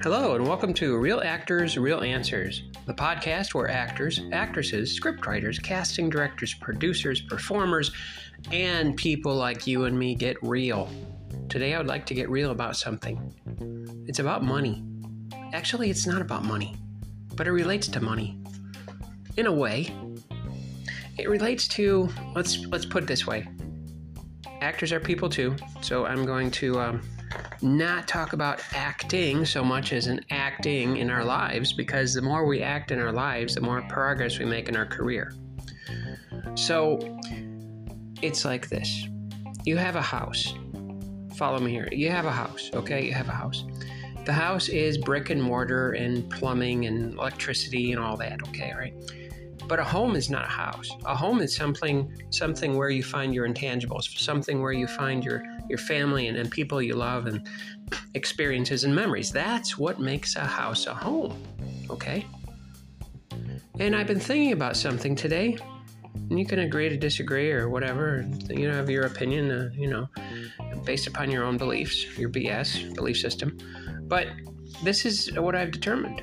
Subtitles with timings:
[0.00, 6.08] Hello, and welcome to Real Actors, Real Answers, the podcast where actors, actresses, scriptwriters, casting
[6.08, 7.90] directors, producers, performers,
[8.52, 10.88] and people like you and me get real.
[11.48, 13.34] Today, I would like to get real about something.
[14.06, 14.84] It's about money.
[15.52, 16.76] Actually, it's not about money,
[17.34, 18.38] but it relates to money.
[19.36, 19.92] In a way,
[21.18, 23.48] it relates to let's let's put it this way.
[24.60, 27.02] Actors are people too, so I'm going to um,
[27.62, 32.46] not talk about acting so much as an acting in our lives because the more
[32.46, 35.32] we act in our lives, the more progress we make in our career.
[36.54, 36.98] So
[38.20, 39.06] it's like this
[39.64, 40.54] you have a house.
[41.36, 41.88] Follow me here.
[41.92, 43.04] You have a house, okay?
[43.04, 43.64] You have a house.
[44.24, 48.94] The house is brick and mortar and plumbing and electricity and all that, okay, right?
[49.68, 50.90] But a home is not a house.
[51.04, 55.44] A home is something something where you find your intangibles, something where you find your
[55.68, 57.46] your family and, and people you love and
[58.14, 59.30] experiences and memories.
[59.30, 61.40] That's what makes a house a home.
[61.90, 62.26] Okay?
[63.78, 65.58] And I've been thinking about something today.
[66.14, 68.26] And you can agree to disagree or whatever.
[68.48, 70.08] You know, have your opinion, uh, you know,
[70.84, 73.56] based upon your own beliefs, your BS, belief system.
[74.02, 74.28] But
[74.82, 76.22] this is what I've determined.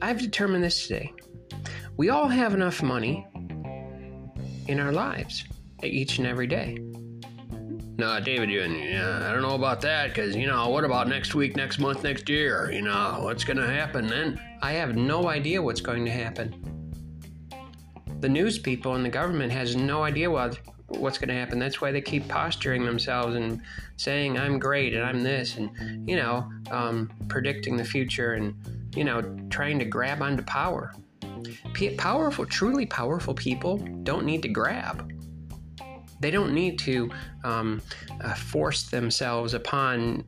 [0.00, 1.12] I've determined this today.
[1.98, 3.26] We all have enough money
[4.68, 5.42] in our lives
[5.82, 6.78] each and every day.
[7.98, 11.34] No, David, you, yeah, I don't know about that because, you know, what about next
[11.34, 12.70] week, next month, next year?
[12.70, 14.40] You know, what's going to happen then?
[14.62, 16.54] I have no idea what's going to happen.
[18.20, 21.58] The news people and the government has no idea what, what's going to happen.
[21.58, 23.60] That's why they keep posturing themselves and
[23.96, 28.54] saying, I'm great and I'm this, and, you know, um, predicting the future and,
[28.94, 30.94] you know, trying to grab onto power.
[31.96, 35.12] Powerful, truly powerful people don't need to grab.
[36.20, 37.10] They don't need to
[37.44, 37.80] um,
[38.20, 40.24] uh, force themselves upon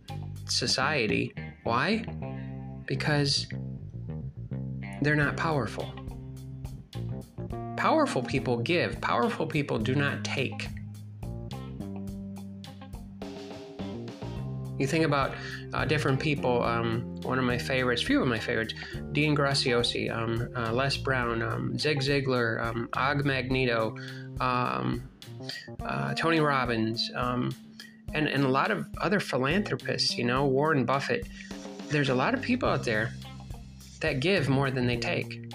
[0.47, 1.35] society.
[1.65, 2.05] Why?
[2.87, 3.47] Because
[5.03, 5.93] they're not powerful.
[7.77, 10.69] Powerful people give, powerful people do not take.
[14.81, 15.35] You think about
[15.75, 16.63] uh, different people.
[16.63, 18.73] Um, one of my favorites, few of my favorites,
[19.13, 23.95] Dean Graziosi, um, uh, Les Brown, um, Zig Ziglar, um, Og Mandino,
[24.41, 25.03] um,
[25.85, 27.55] uh, Tony Robbins, and,
[28.27, 31.29] and a lot of other philanthropists, you know, Warren Buffett.
[31.91, 33.13] There's a lot of people out there
[34.01, 35.53] that give more than they take.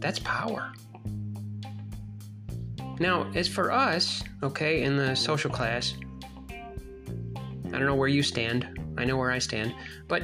[0.00, 0.72] That's power.
[2.98, 5.94] Now, as for us, okay, in the social class,
[7.74, 8.78] I don't know where you stand.
[8.96, 9.74] I know where I stand.
[10.06, 10.22] But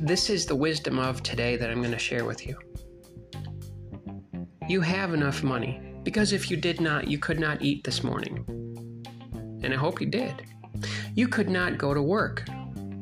[0.00, 2.56] this is the wisdom of today that I'm going to share with you.
[4.68, 8.44] You have enough money because if you did not, you could not eat this morning.
[9.64, 10.46] And I hope you did.
[11.16, 12.44] You could not go to work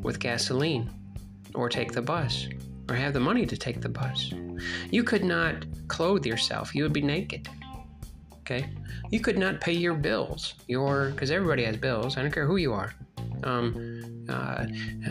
[0.03, 0.91] with gasoline
[1.55, 2.49] or take the bus
[2.89, 4.33] or have the money to take the bus.
[4.91, 6.75] You could not clothe yourself.
[6.75, 7.49] You would be naked.
[8.41, 8.71] Okay?
[9.11, 10.55] You could not pay your bills.
[10.69, 12.17] Your because everybody has bills.
[12.17, 12.95] I don't care who you are.
[13.45, 14.67] Um, uh,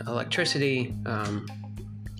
[0.07, 1.45] electricity, um,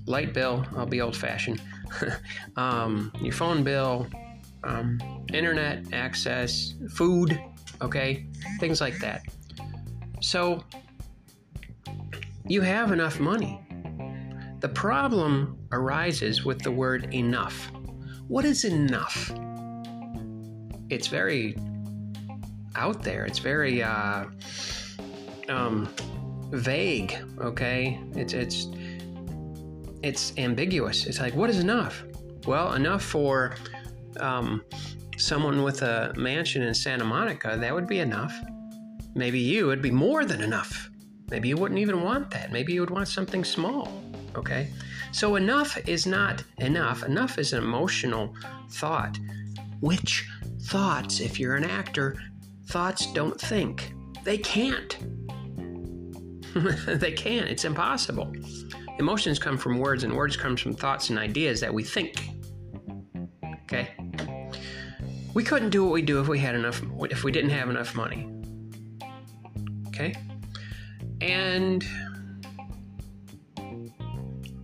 [0.06, 0.66] light bill.
[0.76, 1.62] I'll be old fashioned.
[2.56, 4.08] um, your phone bill,
[4.64, 5.00] um,
[5.34, 7.40] internet access, food,
[7.82, 8.26] okay,
[8.60, 9.24] things like that.
[10.22, 10.64] So
[12.48, 13.60] you have enough money.
[14.60, 17.72] The problem arises with the word enough.
[18.28, 19.32] What is enough?
[20.90, 21.58] It's very
[22.76, 23.26] out there.
[23.26, 24.26] It's very uh,
[25.50, 25.94] um,
[26.52, 27.16] vague.
[27.40, 28.68] Okay, it's it's
[30.02, 31.06] it's ambiguous.
[31.06, 32.04] It's like what is enough?
[32.46, 33.56] Well, enough for
[34.20, 34.64] um,
[35.18, 38.34] someone with a mansion in Santa Monica, that would be enough.
[39.16, 40.90] Maybe you, it'd be more than enough.
[41.30, 42.52] Maybe you wouldn't even want that.
[42.52, 44.04] Maybe you would want something small.
[44.36, 44.70] Okay?
[45.12, 47.04] So enough is not enough.
[47.04, 48.36] Enough is an emotional
[48.72, 49.18] thought.
[49.80, 50.28] Which
[50.64, 52.18] thoughts, if you're an actor,
[52.68, 53.94] thoughts don't think.
[54.24, 54.98] They can't.
[56.88, 57.48] they can't.
[57.48, 58.34] It's impossible.
[59.00, 62.30] Emotions come from words, and words come from thoughts and ideas that we think.
[63.64, 63.90] Okay?
[65.34, 67.96] We couldn't do what we do if we had enough if we didn't have enough
[67.96, 68.30] money.
[69.88, 70.14] Okay?
[71.22, 71.84] And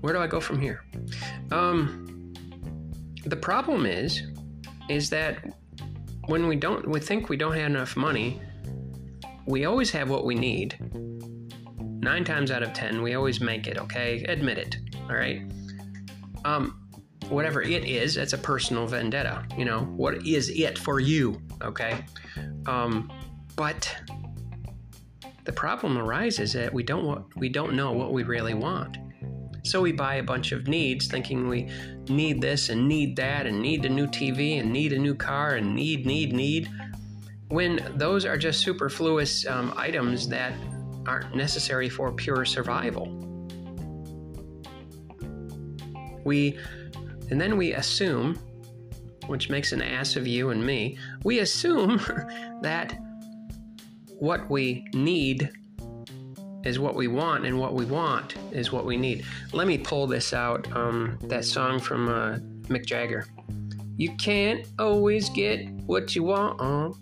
[0.01, 0.83] where do I go from here?
[1.51, 2.33] Um
[3.25, 4.21] the problem is
[4.89, 5.37] is that
[6.27, 8.39] when we don't we think we don't have enough money,
[9.47, 10.77] we always have what we need.
[11.99, 14.23] 9 times out of 10 we always make it, okay?
[14.23, 14.77] Admit it.
[15.09, 15.41] All right?
[16.45, 16.75] Um
[17.29, 19.45] whatever it is, it's a personal vendetta.
[19.57, 21.39] You know, what is it for you?
[21.61, 22.03] Okay.
[22.65, 23.11] Um,
[23.55, 23.95] but
[25.45, 28.97] The problem arises that we don't want, we don't know what we really want.
[29.63, 31.69] So we buy a bunch of needs thinking we
[32.07, 35.55] need this and need that and need a new TV and need a new car
[35.55, 36.69] and need, need, need,
[37.47, 40.53] when those are just superfluous um, items that
[41.07, 43.07] aren't necessary for pure survival.
[46.23, 46.57] We,
[47.29, 48.37] and then we assume,
[49.27, 51.97] which makes an ass of you and me, we assume
[52.61, 52.97] that
[54.19, 55.49] what we need
[56.65, 59.25] is what we want, and what we want is what we need.
[59.53, 60.69] Let me pull this out.
[60.75, 62.37] Um, that song from uh,
[62.67, 63.25] Mick Jagger.
[63.95, 66.97] You can't always get what you want.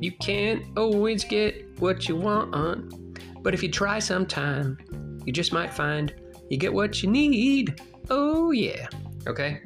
[0.00, 2.94] You can't always get what you want.
[3.40, 4.78] But if you try sometime,
[5.24, 6.14] you just might find
[6.48, 7.80] you get what you need.
[8.10, 8.88] Oh, yeah.
[9.26, 9.60] Okay?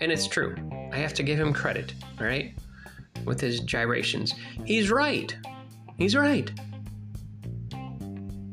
[0.00, 0.54] And it's true.
[0.92, 2.54] I have to give him credit, all right?
[3.24, 4.34] With his gyrations.
[4.64, 5.34] He's right.
[5.96, 6.50] He's right.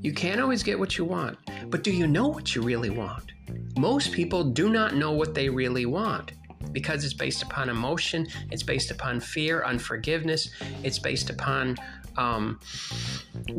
[0.01, 1.37] You can't always get what you want,
[1.67, 3.33] but do you know what you really want?
[3.77, 6.31] Most people do not know what they really want
[6.71, 10.51] because it's based upon emotion, it's based upon fear, unforgiveness,
[10.83, 11.75] it's based upon
[12.17, 12.59] um,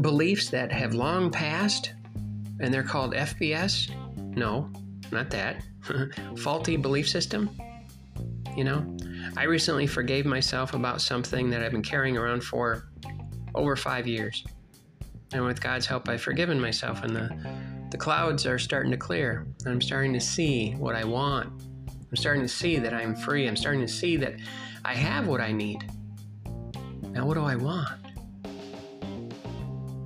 [0.01, 1.93] beliefs that have long passed,
[2.61, 3.91] and they're called FBS.
[4.37, 4.71] No,
[5.11, 5.63] not that.
[6.39, 7.51] Faulty belief system.
[8.57, 8.97] You know,
[9.37, 12.89] I recently forgave myself about something that I've been carrying around for
[13.55, 14.45] over five years.
[15.33, 17.31] And with God's help, I've forgiven myself, and the,
[17.91, 19.47] the clouds are starting to clear.
[19.65, 21.63] I'm starting to see what I want.
[21.89, 23.47] I'm starting to see that I'm free.
[23.47, 24.35] I'm starting to see that
[24.85, 25.85] I have what I need.
[27.13, 28.00] Now, what do I want?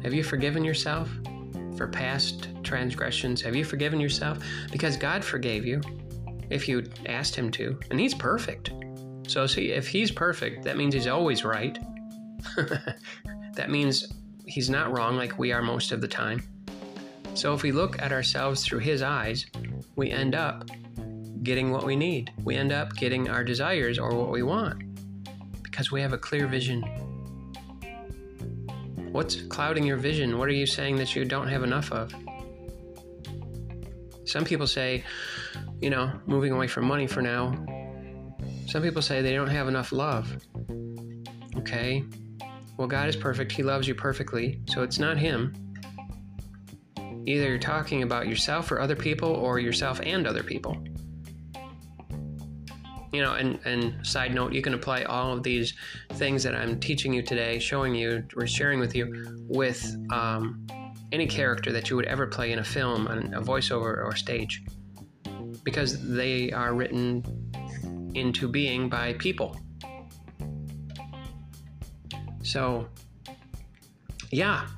[0.04, 1.10] Have you forgiven yourself
[1.76, 3.42] for past transgressions?
[3.42, 4.38] Have you forgiven yourself?
[4.70, 5.80] Because God forgave you
[6.50, 8.72] if you asked Him to, and He's perfect.
[9.26, 11.78] So, see, if He's perfect, that means He's always right.
[13.54, 14.12] that means
[14.46, 16.42] he's not wrong like we are most of the time.
[17.34, 19.46] So if we look at ourselves through his eyes,
[19.96, 20.68] we end up
[21.42, 22.32] getting what we need.
[22.44, 24.82] We end up getting our desires or what we want
[25.62, 26.84] because we have a clear vision.
[29.14, 30.38] What's clouding your vision?
[30.38, 32.12] What are you saying that you don't have enough of?
[34.24, 35.04] Some people say,
[35.80, 37.54] you know, moving away from money for now.
[38.66, 40.36] Some people say they don't have enough love.
[41.58, 42.02] Okay,
[42.76, 43.52] well, God is perfect.
[43.52, 44.60] He loves you perfectly.
[44.66, 45.54] So it's not Him.
[47.24, 50.84] Either you're talking about yourself or other people, or yourself and other people.
[53.14, 55.74] You know, and, and side note, you can apply all of these
[56.14, 60.66] things that I'm teaching you today, showing you, or sharing with you, with um,
[61.12, 64.62] any character that you would ever play in a film, on a voiceover or stage,
[65.62, 67.22] because they are written
[68.14, 69.56] into being by people
[72.44, 72.86] so,
[74.30, 74.68] yeah.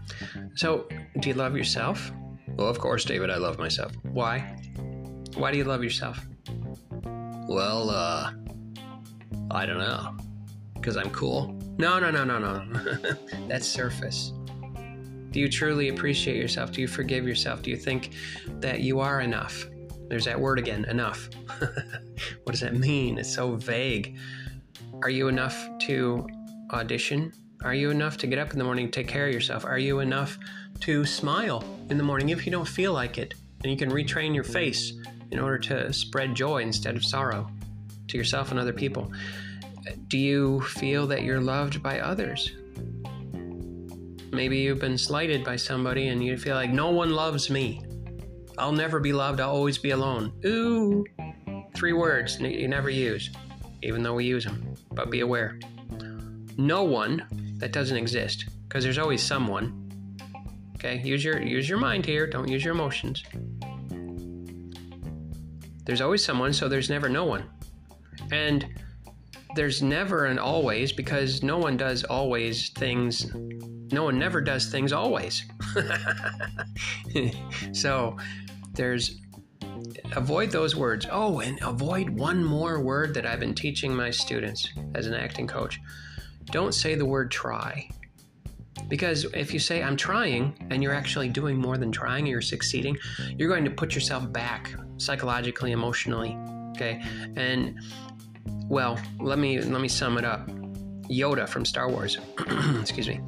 [0.55, 0.89] So,
[1.19, 2.11] do you love yourself?
[2.57, 3.93] Well, of course, David, I love myself.
[4.03, 4.57] Why?
[5.35, 6.25] Why do you love yourself?
[7.47, 8.33] Well, uh,
[9.51, 10.17] I don't know.
[10.75, 11.59] Because I'm cool?
[11.79, 12.83] No, no, no, no, no.
[13.49, 14.33] That's surface.
[15.31, 16.73] Do you truly appreciate yourself?
[16.73, 17.63] Do you forgive yourself?
[17.63, 18.13] Do you think
[18.61, 19.67] that you are enough?
[20.09, 21.29] There's that word again, enough.
[21.59, 23.19] what does that mean?
[23.19, 24.17] It's so vague.
[25.03, 26.27] Are you enough to
[26.73, 27.33] audition
[27.67, 29.65] are you enough to get up in the morning, take care of yourself?
[29.65, 30.39] Are you enough
[30.81, 33.35] to smile in the morning if you don't feel like it?
[33.63, 34.93] And you can retrain your face
[35.31, 37.49] in order to spread joy instead of sorrow
[38.09, 39.13] to yourself and other people.
[40.09, 42.53] Do you feel that you're loved by others?
[44.33, 47.83] Maybe you've been slighted by somebody and you feel like no one loves me.
[48.59, 50.33] I'll never be loved, I'll always be alone.
[50.45, 51.05] Ooh,
[51.75, 53.31] three words you never use,
[53.83, 54.75] even though we use them.
[54.93, 55.59] But be aware.
[56.57, 57.27] No one
[57.59, 59.83] that doesn't exist because there's always someone.
[60.75, 62.27] Okay, use your use your mind here.
[62.27, 63.25] Don't use your emotions.
[65.87, 67.49] There's always someone, so there's never no one,
[68.31, 68.67] and
[69.55, 73.33] there's never an always because no one does always things.
[73.93, 75.45] No one never does things always.
[77.73, 78.17] so
[78.75, 79.21] there's
[80.15, 81.07] avoid those words.
[81.11, 85.47] Oh, and avoid one more word that I've been teaching my students as an acting
[85.47, 85.81] coach
[86.51, 87.89] don't say the word try.
[88.89, 92.97] Because if you say, I'm trying, and you're actually doing more than trying, you're succeeding,
[93.37, 96.37] you're going to put yourself back psychologically, emotionally.
[96.71, 97.03] Okay.
[97.37, 97.81] And,
[98.69, 100.49] well, let me, let me sum it up.
[101.09, 102.19] Yoda from Star Wars,
[102.81, 103.21] excuse me.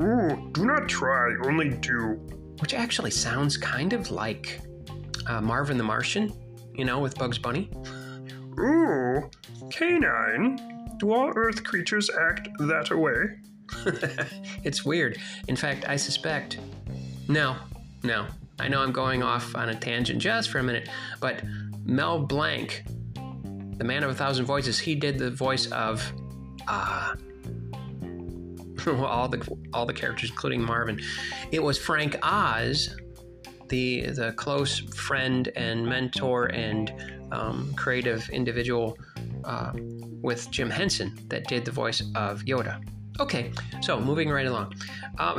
[0.00, 2.20] Ooh, do not try, only do.
[2.60, 4.60] Which actually sounds kind of like
[5.26, 6.32] uh, Marvin the Martian,
[6.74, 7.70] you know, with Bugs Bunny.
[8.58, 9.30] Ooh,
[9.70, 10.58] canine.
[10.98, 13.38] Do all Earth creatures act that way?
[14.64, 15.18] it's weird.
[15.48, 16.58] In fact, I suspect.
[17.28, 17.56] No,
[18.02, 18.26] no.
[18.58, 21.42] I know I'm going off on a tangent just for a minute, but
[21.84, 22.84] Mel Blanc,
[23.76, 26.12] the man of a thousand voices, he did the voice of
[26.68, 27.14] uh,
[28.86, 31.00] all the all the characters, including Marvin.
[31.50, 32.94] It was Frank Oz,
[33.68, 36.92] the the close friend and mentor and
[37.32, 38.98] um, creative individual
[39.44, 39.72] uh,
[40.20, 42.82] with Jim Henson that did the voice of Yoda.
[43.20, 44.72] Okay, so moving right along.
[45.18, 45.38] Um,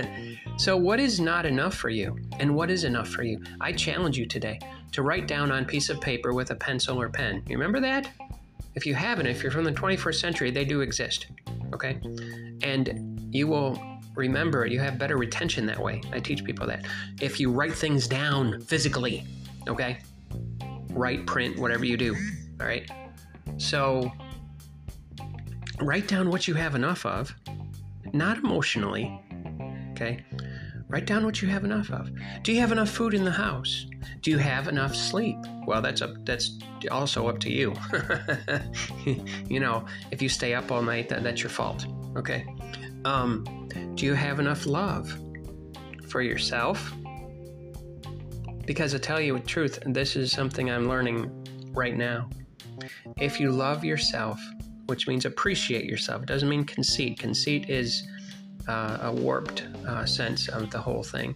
[0.56, 3.40] so, what is not enough for you, and what is enough for you?
[3.60, 4.58] I challenge you today
[4.90, 7.44] to write down on piece of paper with a pencil or pen.
[7.46, 8.10] You remember that?
[8.74, 11.26] If you haven't, if you're from the 21st century, they do exist.
[11.72, 12.00] Okay,
[12.64, 13.80] and you will
[14.16, 14.66] remember.
[14.66, 16.02] You have better retention that way.
[16.12, 16.86] I teach people that.
[17.20, 19.24] If you write things down physically,
[19.68, 19.98] okay,
[20.90, 22.16] write, print, whatever you do.
[22.60, 22.90] All right.
[23.58, 24.10] So
[25.82, 27.34] write down what you have enough of,
[28.12, 29.20] not emotionally.
[29.92, 30.24] Okay?
[30.88, 32.10] Write down what you have enough of.
[32.42, 33.86] Do you have enough food in the house?
[34.20, 35.36] Do you have enough sleep?
[35.66, 36.58] Well, that's up that's
[36.90, 37.74] also up to you.
[39.48, 41.86] you know, if you stay up all night, that, that's your fault.
[42.16, 42.46] Okay?
[43.04, 45.16] Um, do you have enough love
[46.08, 46.92] for yourself?
[48.66, 51.30] Because I tell you the truth, this is something I'm learning
[51.72, 52.28] right now.
[53.16, 54.38] If you love yourself,
[54.92, 56.22] which means appreciate yourself.
[56.22, 57.18] It doesn't mean conceit.
[57.18, 58.06] Conceit is
[58.68, 61.34] uh, a warped uh, sense of the whole thing.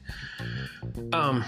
[1.15, 1.43] Um,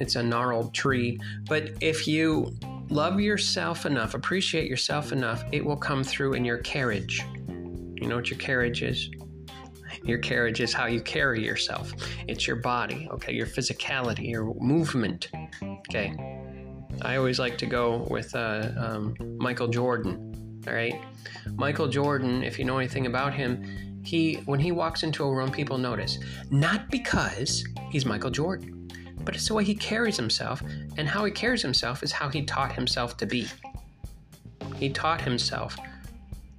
[0.00, 1.20] it's a gnarled tree.
[1.48, 6.58] But if you love yourself enough, appreciate yourself enough, it will come through in your
[6.58, 7.22] carriage.
[7.46, 9.08] You know what your carriage is?
[10.02, 11.92] Your carriage is how you carry yourself.
[12.26, 13.32] It's your body, okay?
[13.32, 15.30] Your physicality, your movement,
[15.62, 16.16] okay?
[17.02, 20.31] I always like to go with uh, um, Michael Jordan
[20.66, 20.94] all right.
[21.56, 25.50] Michael Jordan, if you know anything about him, he when he walks into a room,
[25.50, 26.18] people notice.
[26.50, 28.90] Not because he's Michael Jordan,
[29.24, 30.62] but it's the way he carries himself,
[30.96, 33.46] and how he carries himself is how he taught himself to be.
[34.76, 35.76] He taught himself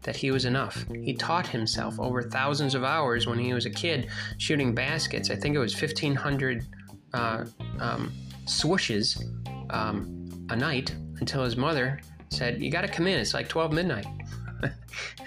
[0.04, 0.86] that he was enough.
[0.94, 5.30] He taught himself over thousands of hours when he was a kid shooting baskets.
[5.30, 6.66] I think it was 1,500
[7.14, 7.46] uh,
[7.80, 8.12] um,
[8.46, 9.24] swooshes
[9.70, 12.02] um, a night until his mother
[12.34, 13.20] said, "You got to come in.
[13.20, 14.06] It's like 12 midnight."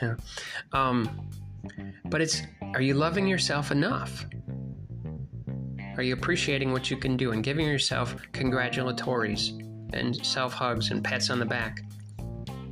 [0.73, 1.31] um,
[2.07, 2.43] but it's
[2.75, 4.27] are you loving yourself enough?
[5.97, 9.51] Are you appreciating what you can do and giving yourself congratulatories
[9.93, 11.83] and self hugs and pats on the back?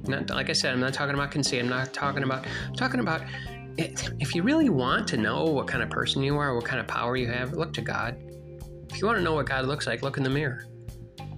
[0.07, 1.61] Not, like I said, I'm not talking about conceit.
[1.61, 2.47] I'm not talking about.
[2.69, 3.23] I'm talking about
[3.77, 6.81] it, if you really want to know what kind of person you are, what kind
[6.81, 8.17] of power you have, look to God.
[8.91, 10.67] If you want to know what God looks like, look in the mirror.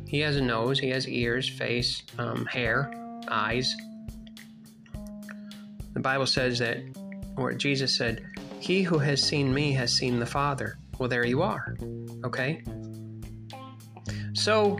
[0.06, 2.92] He has a nose, he has ears, face, um, hair,
[3.28, 3.74] eyes.
[5.94, 6.78] The Bible says that,
[7.36, 8.24] or Jesus said,
[8.60, 10.78] He who has seen me has seen the Father.
[10.98, 11.76] Well, there you are.
[12.24, 12.62] Okay?
[14.32, 14.78] So,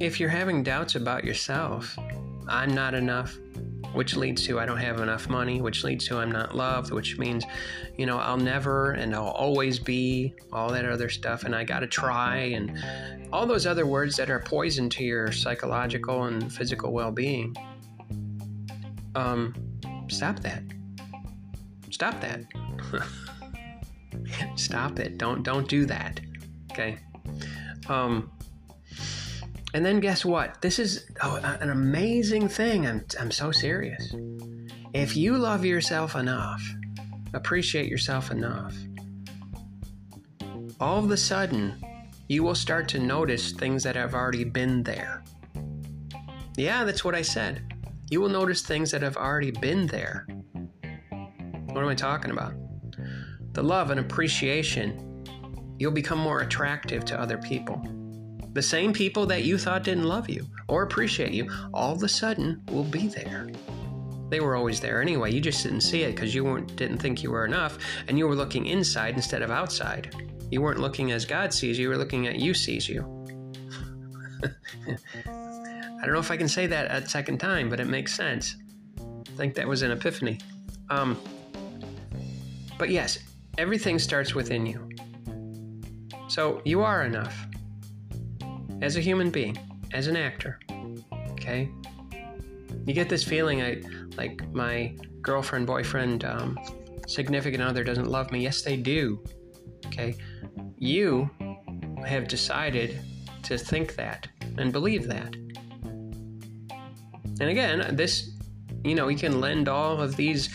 [0.00, 1.96] if you're having doubts about yourself,
[2.48, 3.36] I'm not enough,
[3.92, 7.18] which leads to I don't have enough money, which leads to I'm not loved, which
[7.18, 7.44] means,
[7.96, 11.80] you know, I'll never and I'll always be, all that other stuff, and I got
[11.80, 12.78] to try, and
[13.32, 17.54] all those other words that are poison to your psychological and physical well being.
[19.14, 19.54] Um,
[20.08, 20.62] stop that.
[21.90, 22.44] Stop that.
[24.56, 25.18] stop it.
[25.18, 26.20] Don't don't do that.
[26.72, 26.98] Okay.
[27.88, 28.30] Um,
[29.74, 30.60] and then guess what?
[30.60, 32.86] This is oh, an amazing thing.
[32.86, 34.14] I'm, I'm so serious.
[34.92, 36.62] If you love yourself enough,
[37.32, 38.76] appreciate yourself enough,
[40.78, 41.82] all of a sudden,
[42.28, 45.22] you will start to notice things that have already been there.
[46.56, 47.72] Yeah, that's what I said.
[48.10, 50.26] You will notice things that have already been there.
[51.70, 52.52] What am I talking about?
[53.52, 55.24] The love and appreciation,
[55.78, 57.82] you'll become more attractive to other people.
[58.52, 62.08] The same people that you thought didn't love you or appreciate you, all of a
[62.08, 63.48] sudden will be there.
[64.28, 65.32] They were always there anyway.
[65.32, 67.78] You just didn't see it because you weren't, didn't think you were enough
[68.08, 70.14] and you were looking inside instead of outside.
[70.50, 73.02] You weren't looking as God sees you, you were looking at you sees you.
[75.26, 78.56] I don't know if I can say that a second time, but it makes sense.
[78.98, 80.40] I think that was an epiphany.
[80.90, 81.18] Um,
[82.78, 83.18] but yes,
[83.56, 84.90] everything starts within you.
[86.28, 87.46] So you are enough
[88.82, 89.56] as a human being,
[89.92, 90.58] as an actor.
[91.30, 91.70] Okay?
[92.84, 93.80] You get this feeling I
[94.16, 96.58] like my girlfriend, boyfriend, um,
[97.06, 98.42] significant other doesn't love me.
[98.42, 99.22] Yes, they do.
[99.86, 100.16] Okay?
[100.78, 101.30] You
[102.04, 102.98] have decided
[103.44, 104.26] to think that
[104.58, 105.34] and believe that.
[107.40, 108.32] And again, this,
[108.84, 110.50] you know, you can lend all of these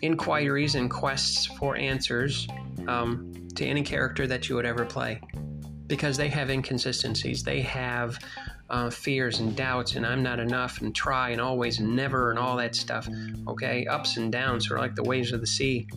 [0.00, 2.48] inquiries and quests for answers
[2.88, 5.20] um, to any character that you would ever play
[5.86, 7.42] because they have inconsistencies.
[7.42, 8.18] They have
[8.70, 12.38] uh, fears and doubts, and I'm not enough, and try, and always, and never, and
[12.38, 13.08] all that stuff.
[13.46, 15.88] Okay, ups and downs are like the waves of the sea.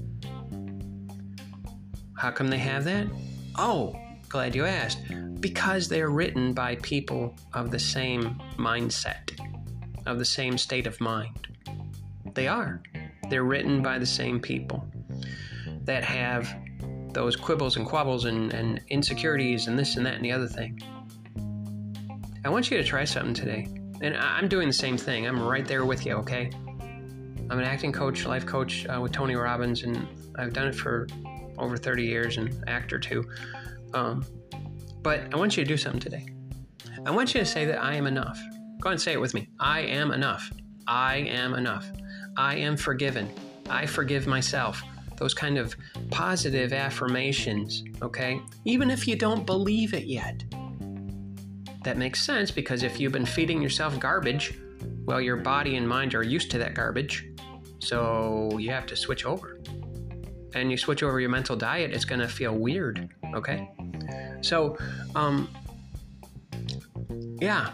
[2.17, 3.07] How come they have that?
[3.57, 3.95] Oh,
[4.27, 4.99] glad you asked.
[5.39, 9.39] Because they're written by people of the same mindset,
[10.05, 11.47] of the same state of mind.
[12.33, 12.81] They are.
[13.29, 14.85] They're written by the same people
[15.85, 16.53] that have
[17.13, 20.79] those quibbles and quabbles and, and insecurities and this and that and the other thing.
[22.45, 23.67] I want you to try something today.
[24.01, 25.27] And I'm doing the same thing.
[25.27, 26.51] I'm right there with you, okay?
[27.49, 31.07] I'm an acting coach, life coach uh, with Tony Robbins, and I've done it for
[31.57, 33.27] over 30 years and actor too.
[33.93, 34.23] Um,
[35.01, 36.27] but I want you to do something today.
[37.05, 38.39] I want you to say that I am enough.
[38.81, 39.49] Go and say it with me.
[39.59, 40.51] I am enough.
[40.87, 41.91] I am enough.
[42.37, 43.29] I am forgiven.
[43.69, 44.81] I forgive myself.
[45.19, 45.75] Those kind of
[46.09, 48.41] positive affirmations, okay?
[48.65, 50.43] Even if you don't believe it yet.
[51.83, 54.57] That makes sense because if you've been feeding yourself garbage,
[55.05, 57.27] well, your body and mind are used to that garbage.
[57.79, 59.59] So you have to switch over.
[60.55, 63.69] And you switch over your mental diet, it's to feel weird, okay?
[64.41, 64.77] So,
[65.15, 65.47] um,
[67.39, 67.71] yeah,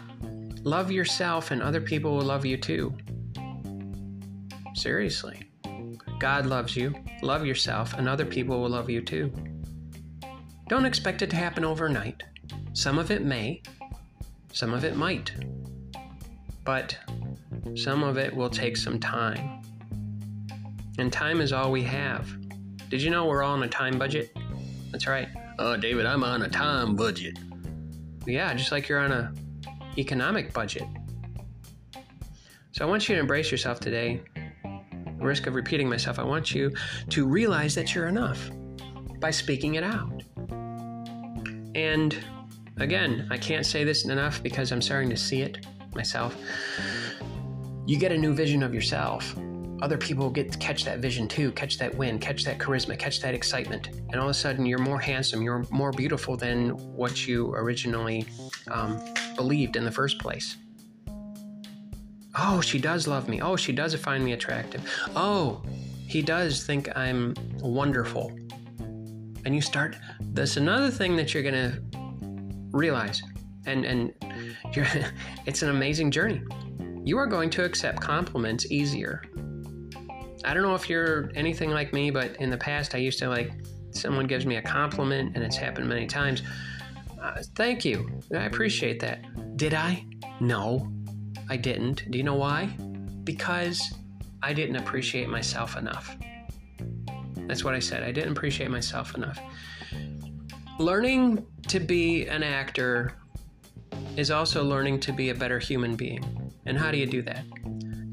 [0.62, 2.94] love yourself and other people will love you too.
[4.74, 5.45] Seriously.
[6.18, 9.32] God loves you, love yourself, and other people will love you too.
[10.68, 12.22] Don't expect it to happen overnight.
[12.72, 13.62] Some of it may,
[14.52, 15.32] some of it might,
[16.64, 16.98] but
[17.74, 19.62] some of it will take some time.
[20.98, 22.28] And time is all we have.
[22.88, 24.34] Did you know we're all on a time budget?
[24.90, 25.28] That's right.
[25.58, 27.38] Oh, David, I'm on a time budget.
[28.26, 29.32] Yeah, just like you're on a
[29.98, 30.84] economic budget.
[32.72, 34.22] So I want you to embrace yourself today
[35.26, 36.72] risk of repeating myself, I want you
[37.10, 38.50] to realize that you're enough
[39.20, 40.22] by speaking it out.
[41.74, 42.16] And
[42.78, 46.36] again, I can't say this enough because I'm starting to see it myself.
[47.86, 49.34] You get a new vision of yourself.
[49.82, 53.20] Other people get to catch that vision too, catch that win, catch that charisma, catch
[53.20, 53.88] that excitement.
[54.10, 58.26] And all of a sudden, you're more handsome, you're more beautiful than what you originally
[58.70, 59.02] um,
[59.36, 60.56] believed in the first place.
[62.38, 63.40] Oh, she does love me.
[63.40, 64.88] Oh, she does find me attractive.
[65.14, 65.62] Oh,
[66.06, 68.30] he does think I'm wonderful.
[69.44, 69.96] And you start,
[70.32, 71.80] that's another thing that you're going to
[72.72, 73.22] realize.
[73.64, 74.12] And, and
[75.46, 76.42] it's an amazing journey.
[77.04, 79.22] You are going to accept compliments easier.
[80.44, 83.28] I don't know if you're anything like me, but in the past, I used to
[83.28, 83.52] like,
[83.92, 86.42] someone gives me a compliment, and it's happened many times.
[87.20, 88.20] Uh, thank you.
[88.32, 89.56] I appreciate that.
[89.56, 90.04] Did I?
[90.40, 90.92] No.
[91.48, 92.10] I didn't.
[92.10, 92.66] Do you know why?
[93.24, 93.94] Because
[94.42, 96.16] I didn't appreciate myself enough.
[97.46, 98.02] That's what I said.
[98.02, 99.38] I didn't appreciate myself enough.
[100.78, 103.12] Learning to be an actor
[104.16, 106.52] is also learning to be a better human being.
[106.66, 107.44] And how do you do that?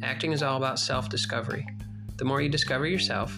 [0.03, 1.67] Acting is all about self discovery.
[2.17, 3.35] The more you discover yourself,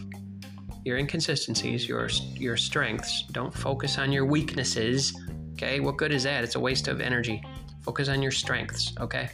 [0.84, 5.18] your inconsistencies, your, your strengths, don't focus on your weaknesses.
[5.54, 6.44] Okay, what good is that?
[6.44, 7.42] It's a waste of energy.
[7.82, 9.30] Focus on your strengths, okay?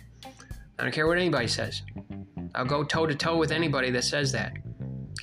[0.82, 1.84] I don't care what anybody says.
[2.56, 4.58] I'll go toe to toe with anybody that says that.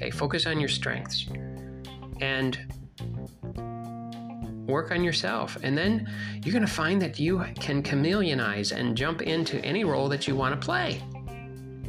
[0.01, 1.27] Okay, focus on your strengths
[2.21, 2.73] and
[4.69, 5.59] work on yourself.
[5.65, 6.09] And then
[6.45, 10.37] you're going to find that you can chameleonize and jump into any role that you
[10.37, 11.03] want to play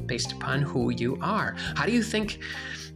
[0.07, 1.55] based upon who you are.
[1.75, 2.39] How do you think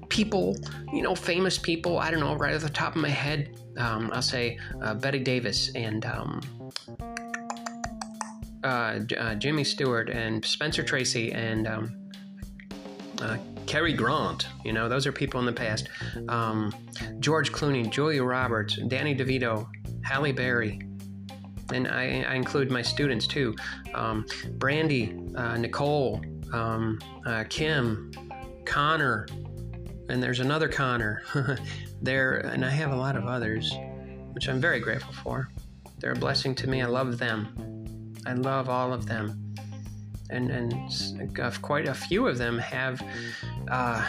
[0.10, 0.56] people,
[0.92, 4.10] you know, famous people, I don't know, right off the top of my head, um,
[4.12, 6.42] I'll say uh, Bette Davis and um,
[8.64, 11.96] uh, uh, Jimmy Stewart and Spencer Tracy and um,
[13.22, 14.48] uh, Cary Grant.
[14.64, 15.90] You know, those are people in the past.
[16.30, 16.74] Um,
[17.20, 19.68] George Clooney, Julia Roberts, Danny DeVito,
[20.04, 20.82] Halle Berry.
[21.74, 23.56] And I, I include my students too.
[23.94, 26.22] Um, Brandy, uh, Nicole,
[26.52, 28.12] um, uh, Kim,
[28.66, 29.28] Connor,
[30.10, 31.24] and there's another Connor.
[32.02, 33.74] there, and I have a lot of others,
[34.34, 35.50] which I'm very grateful for.
[36.00, 36.82] They're a blessing to me.
[36.82, 37.73] I love them.
[38.26, 39.54] I love all of them.
[40.30, 43.02] And, and quite a few of them have
[43.70, 44.06] uh,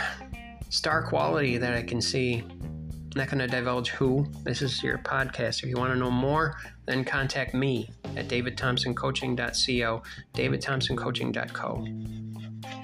[0.70, 2.42] star quality that I can see.
[2.42, 4.26] I'm not going to divulge who.
[4.42, 5.62] This is your podcast.
[5.62, 10.02] If you want to know more, then contact me at davidthompsoncoaching.co,
[10.34, 11.86] davidthompsoncoaching.co.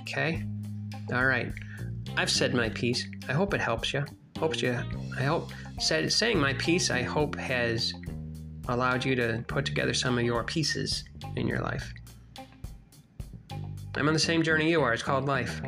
[0.03, 0.45] Okay?
[1.13, 1.53] All right.
[2.17, 3.07] I've said my piece.
[3.29, 4.05] I hope it helps you.
[4.39, 4.79] Hopes you.
[5.19, 6.91] I hope said saying my piece.
[6.91, 7.93] I hope has
[8.69, 11.05] allowed you to put together some of your pieces
[11.37, 11.93] in your life.
[13.97, 14.93] I'm on the same journey you are.
[14.95, 15.61] It's called life.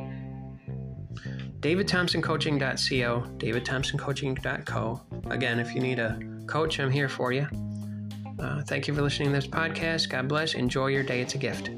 [1.60, 5.00] davidthompsoncoaching.co, davidthompsoncoaching.co.
[5.30, 7.46] Again, if you need a coach, I'm here for you.
[8.38, 10.08] Uh, thank you for listening to this podcast.
[10.08, 10.54] God bless.
[10.54, 11.20] Enjoy your day.
[11.20, 11.70] It's a gift.